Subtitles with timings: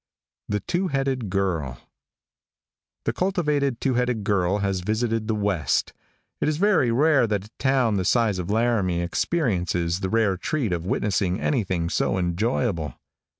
[0.49, 1.77] THE TWO HEADED GIRL
[3.03, 5.93] |THE cultivated two headed girl has visited the west.
[6.39, 10.73] It is very rare that a town the size of Laramie experiences the rare treat
[10.73, 12.95] of witnessing anything so enjoyable.